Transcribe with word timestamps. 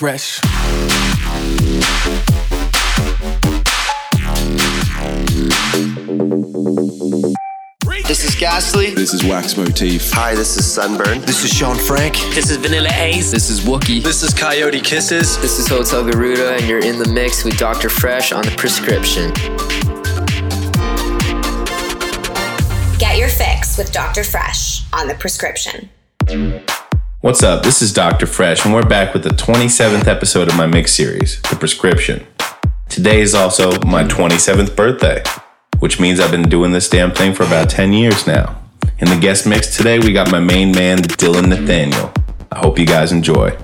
Fresch. 0.00 0.40
This 8.08 8.24
is 8.24 8.34
Ghastly. 8.34 8.94
This 8.94 9.12
is 9.12 9.22
Wax 9.24 9.58
Motif. 9.58 10.10
Hi, 10.12 10.34
this 10.34 10.56
is 10.56 10.64
Sunburn. 10.64 11.20
This 11.20 11.44
is 11.44 11.52
Sean 11.52 11.76
Frank. 11.76 12.14
This 12.34 12.50
is 12.50 12.56
Vanilla 12.56 12.88
Ace. 12.94 13.30
This 13.30 13.50
is 13.50 13.60
Wookie. 13.60 14.02
This 14.02 14.22
is 14.22 14.32
Coyote 14.32 14.80
Kisses. 14.80 15.38
This 15.42 15.58
is 15.58 15.68
Hotel 15.68 16.02
Garuda, 16.02 16.54
and 16.54 16.66
you're 16.66 16.82
in 16.82 16.98
the 16.98 17.08
mix 17.12 17.44
with 17.44 17.58
Dr. 17.58 17.90
Fresch 17.90 18.34
on 18.34 18.42
the 18.42 18.52
prescription. 18.56 19.30
Get 22.98 23.18
your 23.18 23.28
fix 23.28 23.76
with 23.76 23.92
Dr. 23.92 24.22
Fresch 24.22 24.82
on 24.94 25.08
the 25.08 25.14
prescription. 25.16 25.90
What's 27.22 27.42
up? 27.42 27.62
This 27.62 27.82
is 27.82 27.92
Dr. 27.92 28.24
Fresch, 28.24 28.64
and 28.64 28.72
we're 28.72 28.88
back 28.88 29.12
with 29.12 29.24
the 29.24 29.28
27th 29.28 30.06
episode 30.06 30.48
of 30.48 30.56
my 30.56 30.66
mix 30.66 30.94
series, 30.94 31.38
The 31.42 31.54
Prescription. 31.54 32.26
Today 32.88 33.20
is 33.20 33.34
also 33.34 33.78
my 33.82 34.04
27th 34.04 34.74
birthday, 34.74 35.22
which 35.80 36.00
means 36.00 36.18
I've 36.18 36.30
been 36.30 36.48
doing 36.48 36.72
this 36.72 36.88
damn 36.88 37.10
thing 37.12 37.34
for 37.34 37.42
about 37.42 37.68
10 37.68 37.92
years 37.92 38.26
now. 38.26 38.58
In 39.00 39.08
the 39.10 39.18
guest 39.18 39.46
mix 39.46 39.76
today, 39.76 39.98
we 39.98 40.14
got 40.14 40.30
my 40.30 40.40
main 40.40 40.72
man, 40.72 41.02
Dillon 41.02 41.50
Nathaniel. 41.50 42.10
I 42.50 42.60
hope 42.60 42.78
you 42.78 42.86
guys 42.86 43.12
enjoy. 43.12 43.54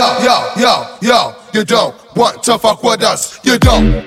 Yo, 0.00 0.18
yo, 0.24 0.52
yo, 0.56 0.96
yo. 1.02 1.34
you 1.52 1.64
don't 1.64 1.94
want 2.16 2.42
to 2.42 2.58
fuck 2.58 2.82
with 2.82 3.02
us, 3.02 3.38
you 3.44 3.58
don't. 3.58 4.06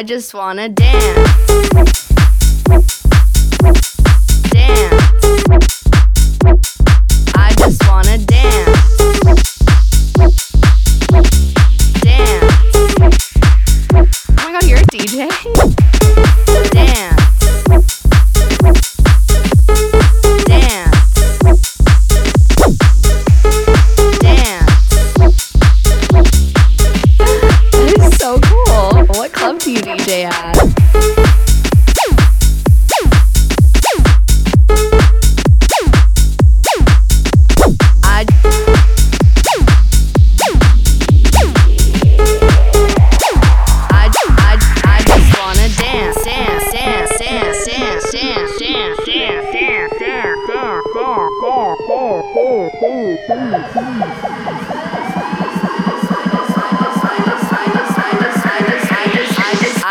I 0.00 0.02
just 0.02 0.32
wanna 0.32 0.70
dance. 0.70 1.30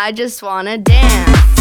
I 0.09 0.11
just 0.11 0.41
wanna 0.41 0.75
dance. 0.79 1.58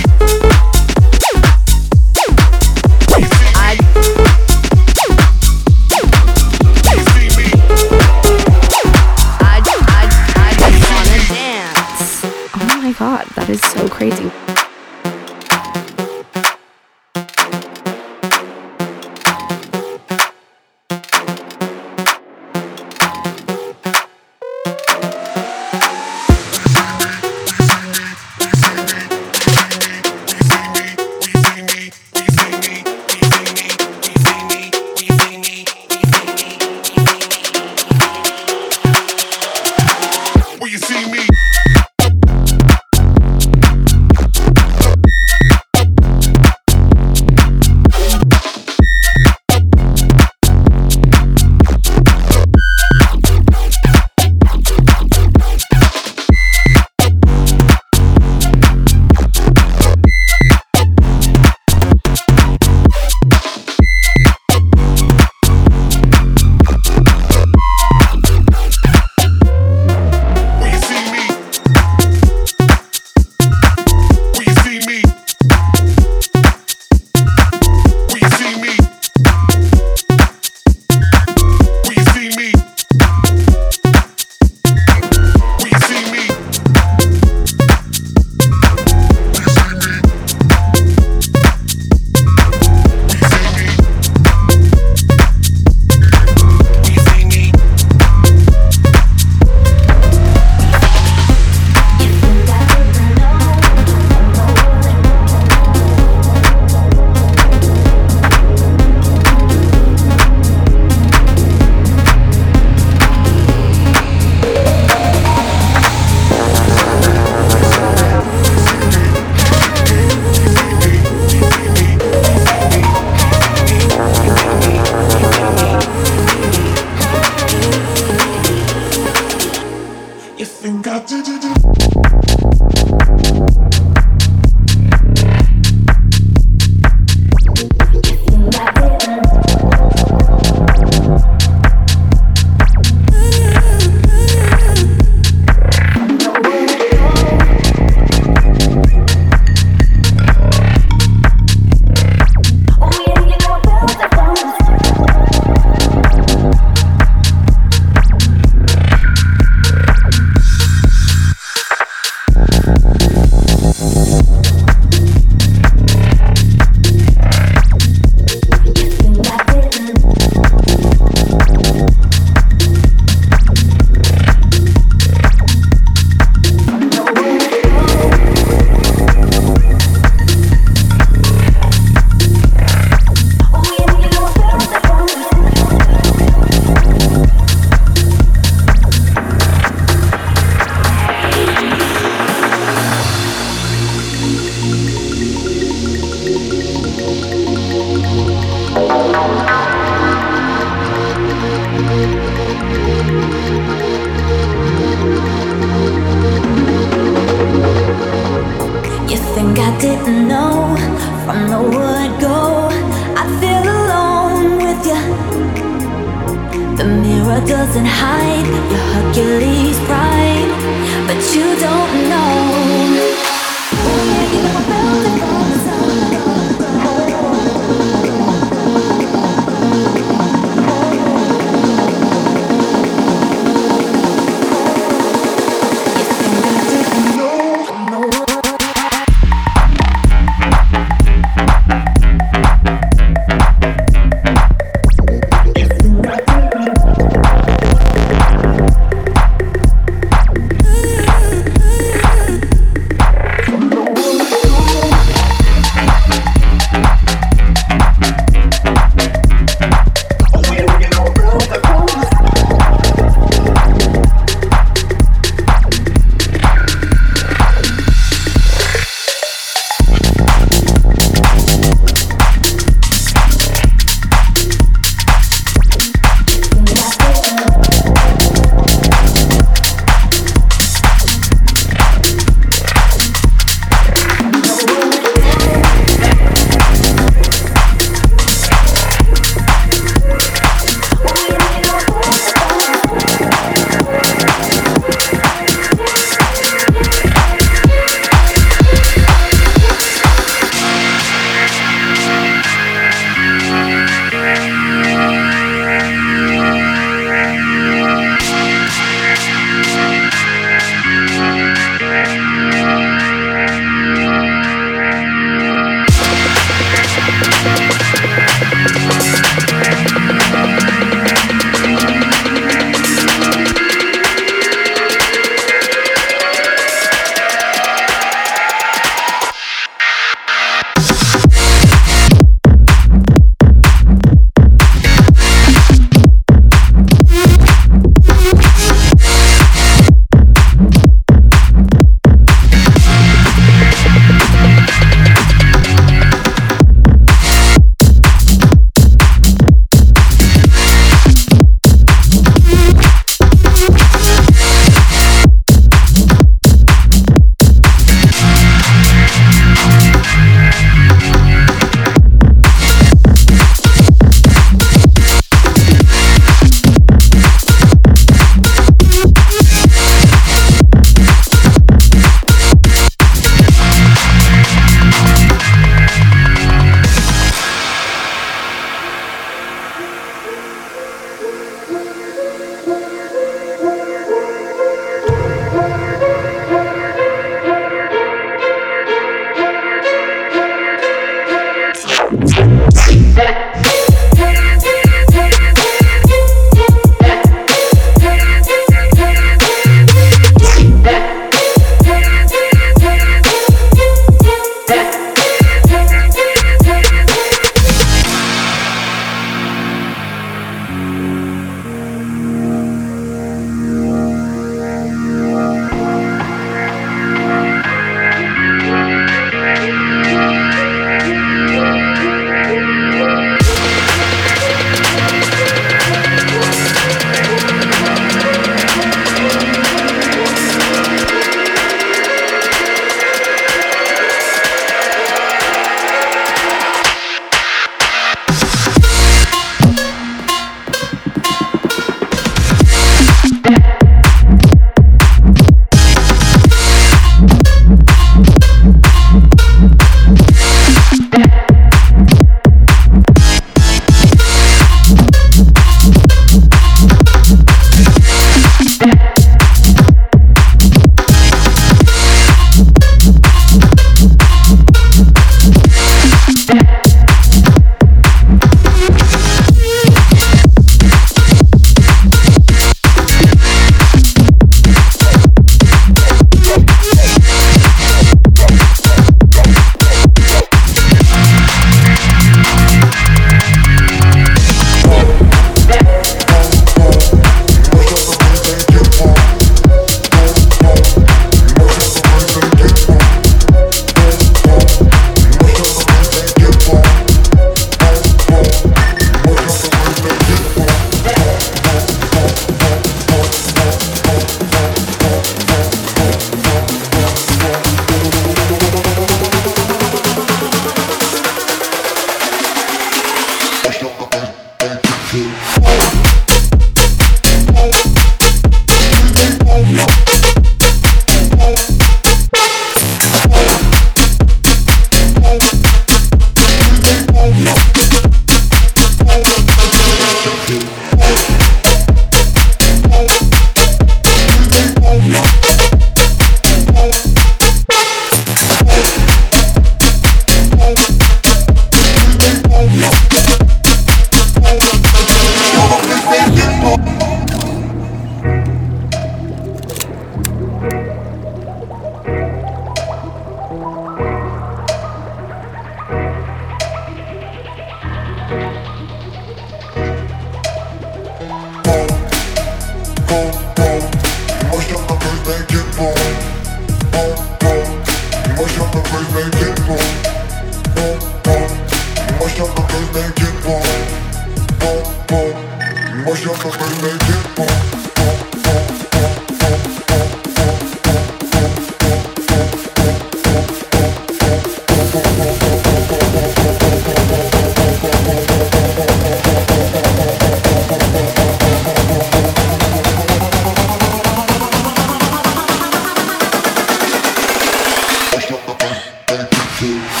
Thank 599.61 599.95
you. 599.95 600.00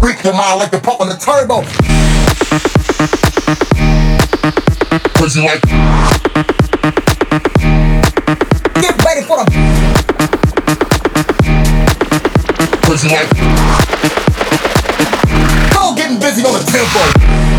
Freak 0.00 0.24
your 0.24 0.32
mind 0.32 0.58
like 0.58 0.70
the 0.70 0.80
pump 0.82 1.00
on 1.00 1.08
the 1.08 1.16
turbo. 1.16 1.62
Like. 5.44 5.62
Get 8.80 9.04
ready 9.04 9.22
for 9.22 9.36
the. 9.36 9.44
Like. 13.12 13.28
Go 15.74 15.94
getting 15.94 16.18
busy 16.18 16.42
on 16.44 16.54
the 16.54 16.60
tempo. 16.64 17.57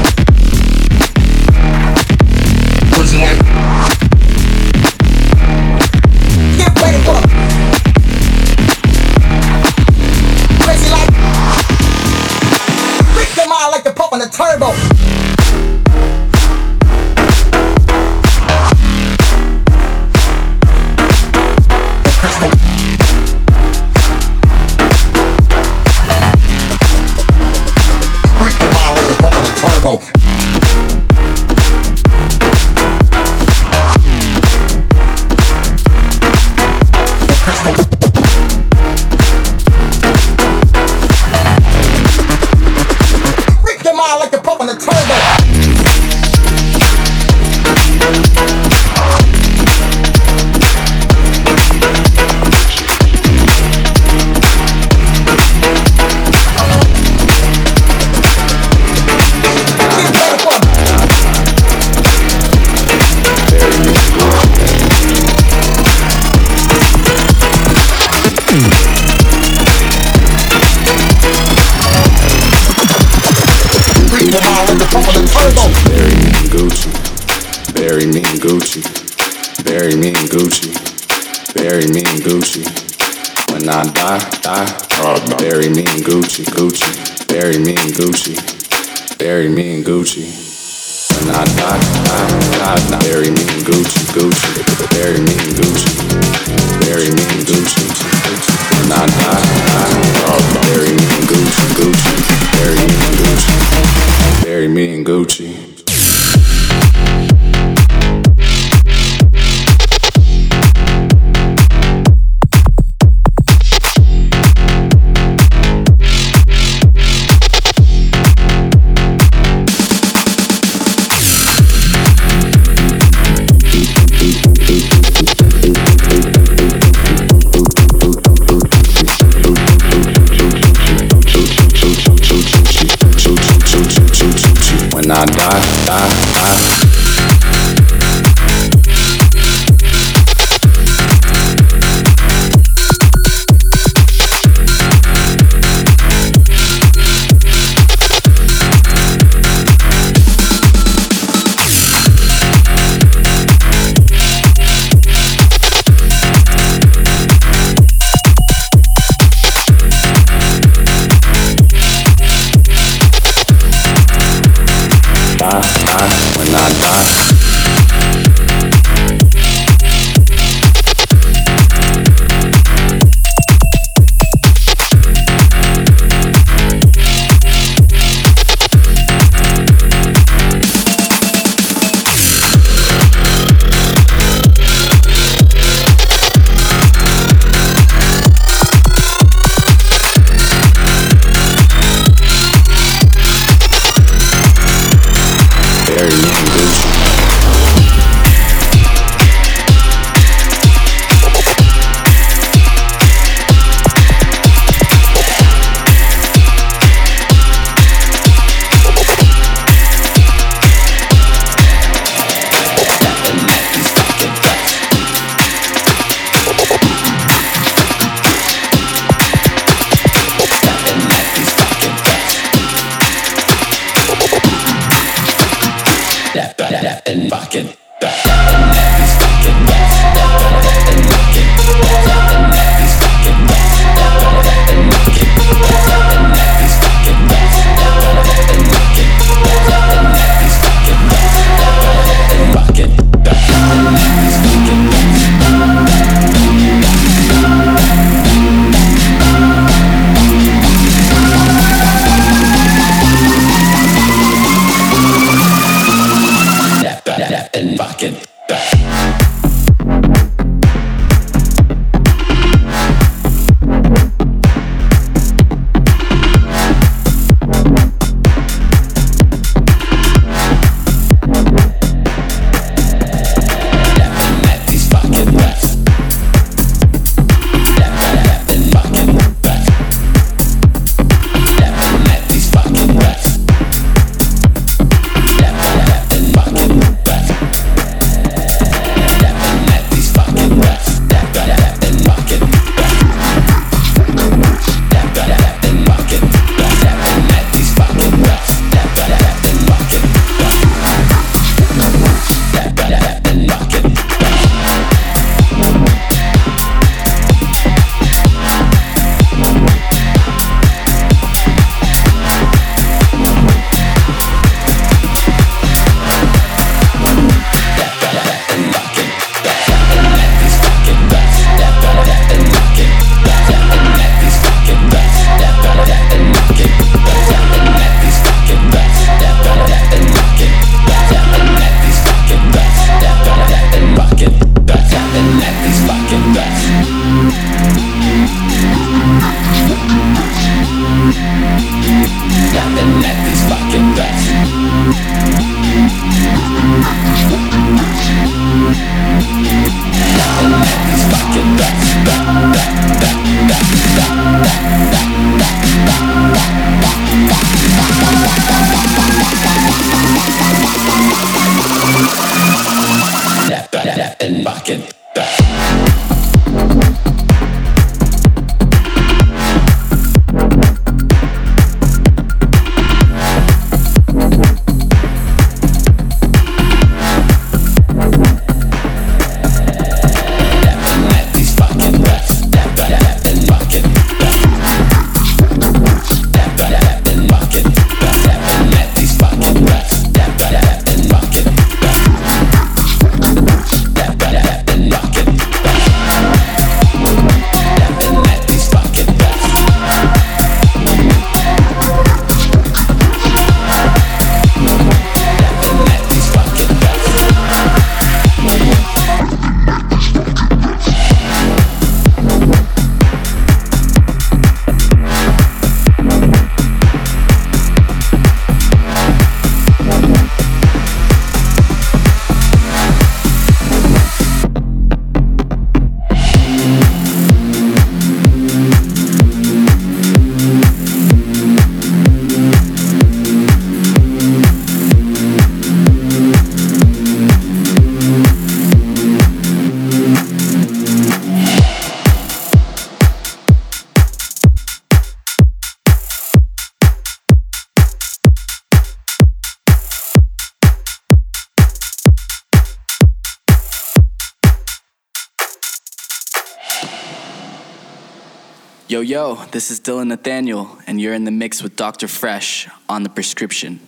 Yo, 459.01 459.35
this 459.51 459.71
is 459.71 459.79
Dillon 459.79 460.09
Nathaniel, 460.09 460.77
and 460.85 460.99
you're 460.99 461.13
in 461.13 461.23
the 461.23 461.31
mix 461.31 461.63
with 461.63 461.75
Dr. 461.75 462.07
Fresch 462.07 462.69
on 462.89 463.03
the 463.03 463.09
prescription. 463.09 463.79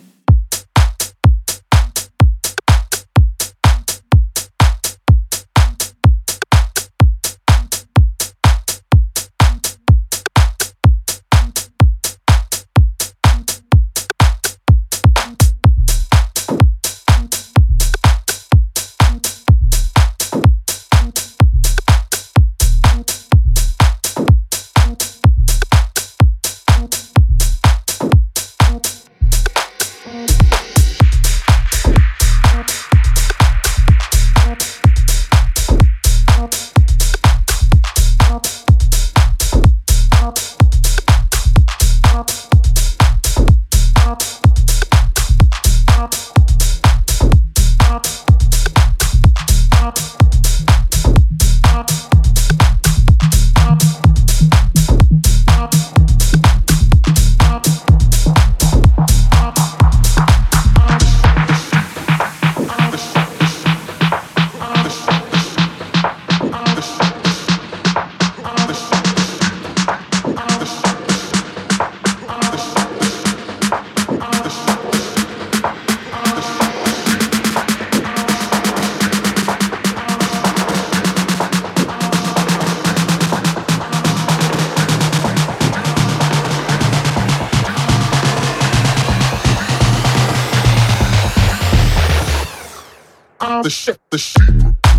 Shit, 93.82 93.98
the 94.10 94.18
shit. 94.18 94.91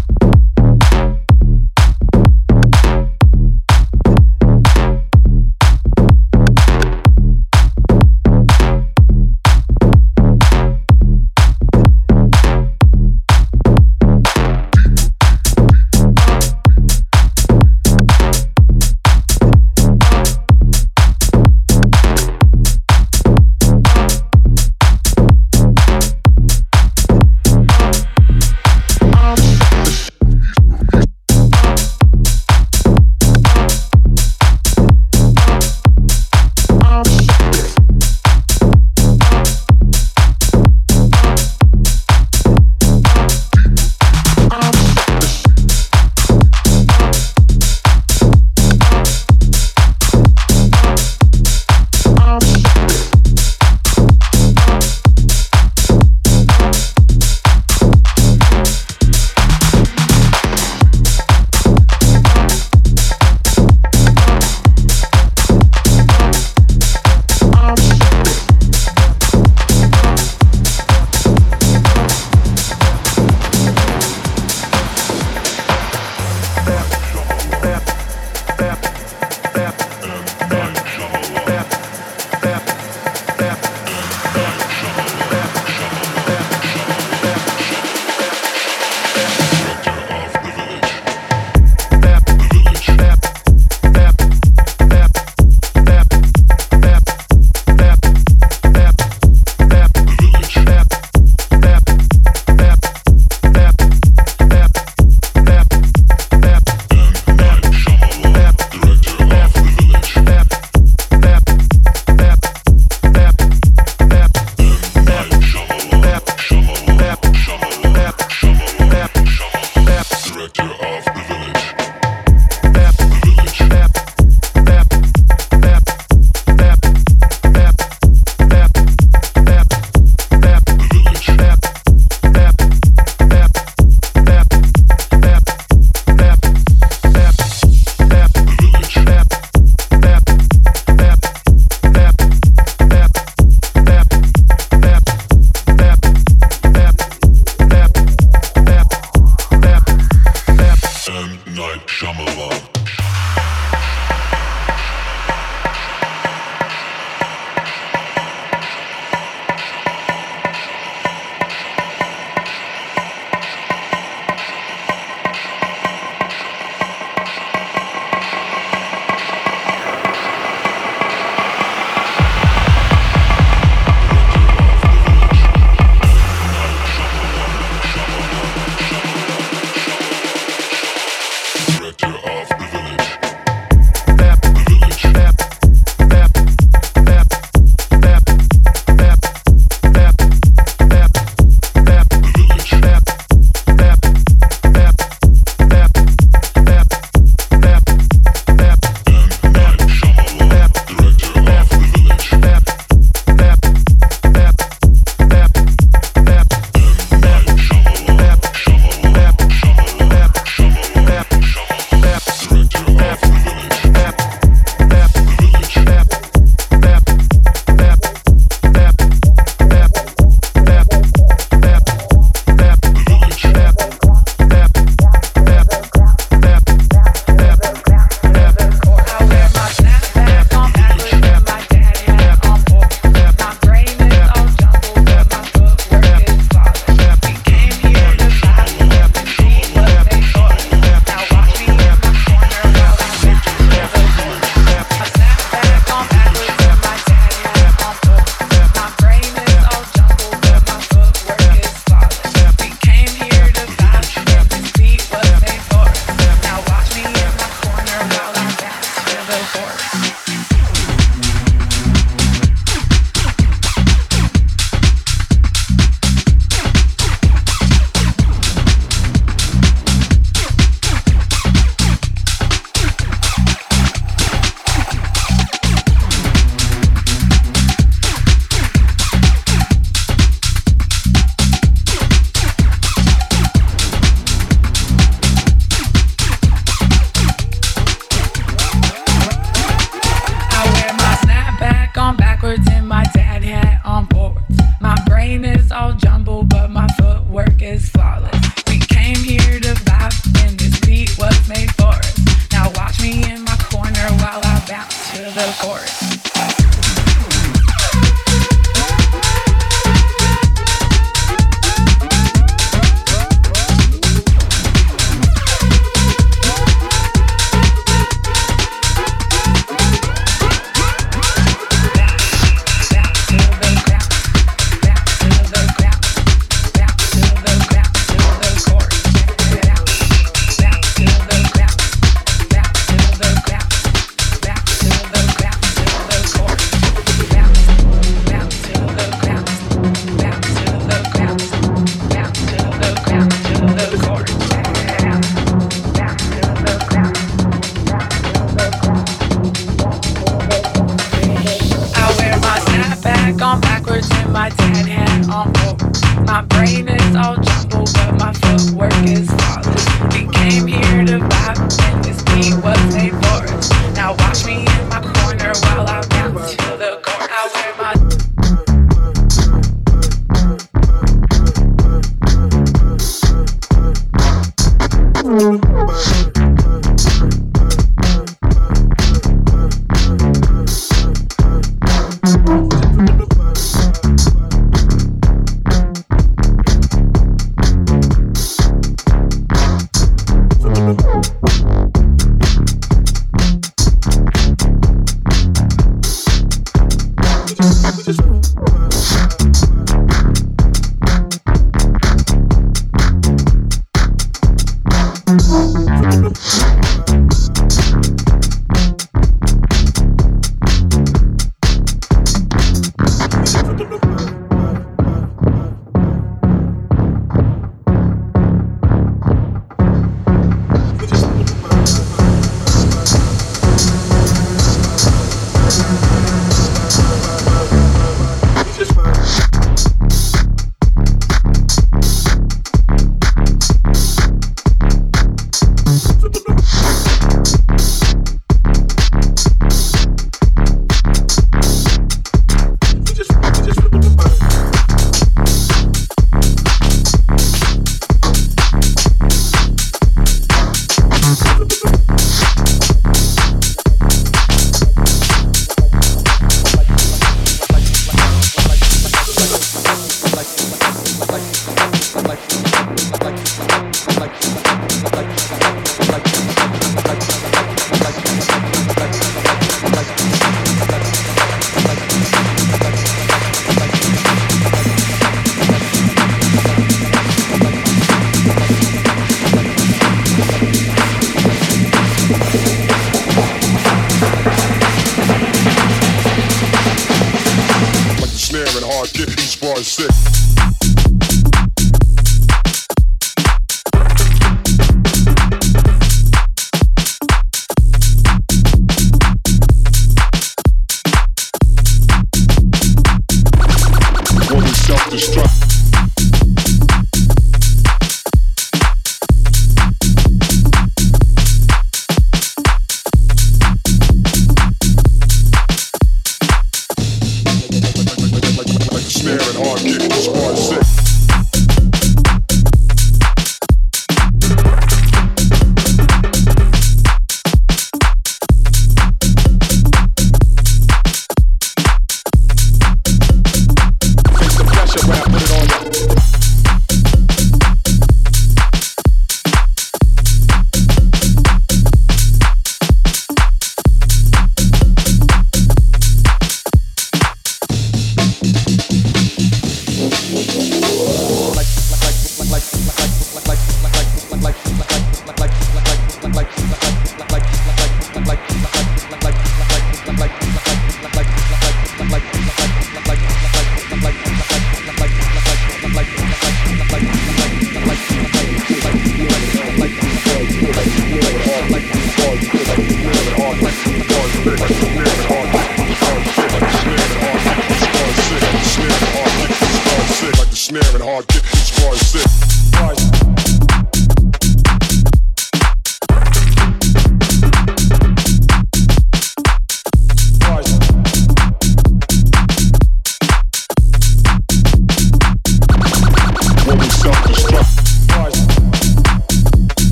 One 581.04 581.53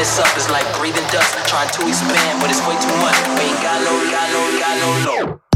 this 0.00 0.18
up 0.18 0.34
is 0.34 0.48
like 0.48 0.64
breathing 0.78 1.04
dust. 1.12 1.36
Trying 1.46 1.68
to 1.68 1.86
expand, 1.86 2.40
but 2.40 2.48
it's 2.48 2.64
way 2.66 2.74
too 2.80 2.96
much. 3.04 3.16
We 3.36 3.52
ain't 3.52 3.60
got 3.60 3.84
no, 3.84 3.92
got 4.10 4.32
no, 4.32 4.42
got 4.58 4.76
no, 4.80 5.26
no. 5.36 5.49